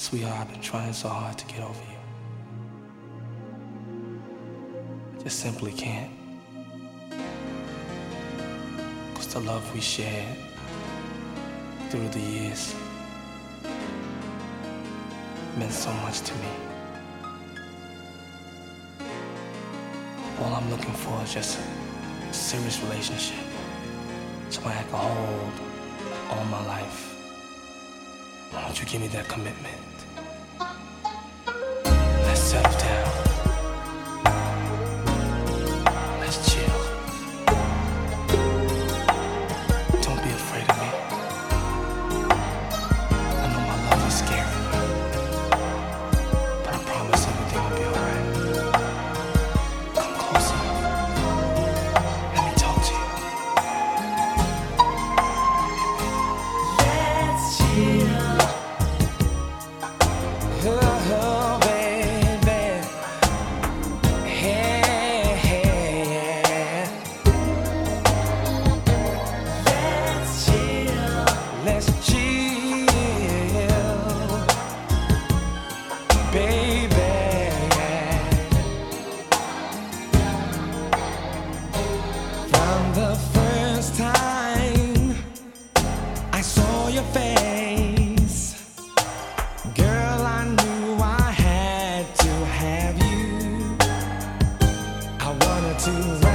Sweetheart, 0.00 0.40
I've 0.40 0.50
been 0.50 0.62
trying 0.62 0.94
so 0.94 1.08
hard 1.08 1.36
to 1.36 1.44
get 1.44 1.60
over 1.60 1.84
you. 1.90 1.98
I 5.18 5.22
just 5.22 5.40
simply 5.40 5.72
can't. 5.72 6.10
Cause 9.14 9.26
the 9.34 9.40
love 9.40 9.62
we 9.74 9.80
shared 9.82 10.38
through 11.90 12.08
the 12.08 12.18
years 12.18 12.74
meant 15.58 15.70
so 15.70 15.92
much 15.92 16.22
to 16.22 16.34
me. 16.36 16.48
All 20.40 20.54
I'm 20.54 20.70
looking 20.70 20.94
for 20.94 21.22
is 21.24 21.34
just 21.34 21.58
a 21.58 22.32
serious 22.32 22.82
relationship. 22.84 23.44
Someone 24.48 24.72
I 24.72 24.82
can 24.82 24.92
hold 24.92 25.52
all 26.30 26.44
my 26.46 26.66
life. 26.66 27.19
Don't 28.52 28.80
you 28.80 28.86
give 28.86 29.00
me 29.00 29.08
that 29.08 29.28
commitment? 29.28 29.99
to 95.80 96.29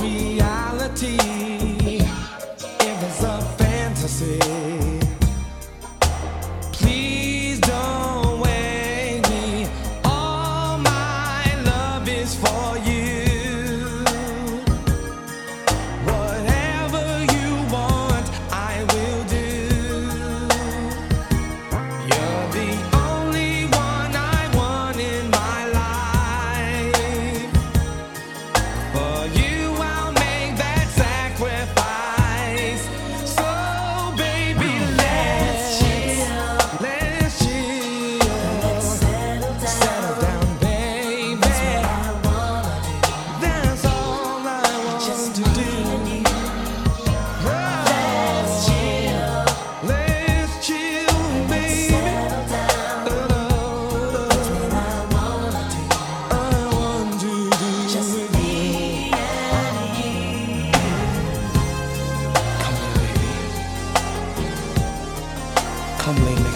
reality. 0.00 1.18
It 2.80 3.02
was 3.02 3.24
a 3.24 3.40
fantasy. 3.58 4.59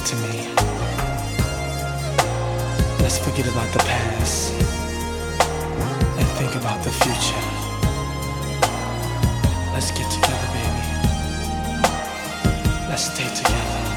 next 0.00 0.10
to 0.10 0.16
me. 0.16 0.48
Let's 3.00 3.18
forget 3.18 3.46
about 3.46 3.72
the 3.72 3.78
past 3.80 4.52
and 6.18 6.26
think 6.38 6.54
about 6.54 6.82
the 6.84 6.90
future. 6.90 7.44
Let's 9.72 9.90
get 9.90 10.10
together, 10.10 10.48
baby. 10.54 10.84
Let's 12.88 13.12
stay 13.12 13.28
together. 13.34 13.89